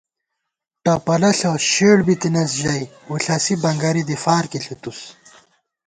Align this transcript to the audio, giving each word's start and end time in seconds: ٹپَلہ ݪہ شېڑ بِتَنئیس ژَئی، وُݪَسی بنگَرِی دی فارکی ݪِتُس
ٹپَلہ 0.83 1.31
ݪہ 1.39 1.51
شېڑ 1.69 1.97
بِتَنئیس 2.05 2.51
ژَئی، 2.61 2.83
وُݪَسی 3.09 3.55
بنگَرِی 3.63 4.03
دی 4.07 4.15
فارکی 4.23 4.59
ݪِتُس 4.65 4.99